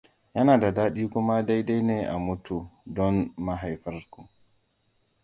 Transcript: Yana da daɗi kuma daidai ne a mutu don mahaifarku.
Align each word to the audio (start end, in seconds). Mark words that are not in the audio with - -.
Yana 0.33 0.57
da 0.59 0.71
daɗi 0.73 1.09
kuma 1.09 1.43
daidai 1.45 1.81
ne 1.81 1.95
a 2.07 2.15
mutu 2.25 2.55
don 2.95 3.15
mahaifarku. 3.45 4.21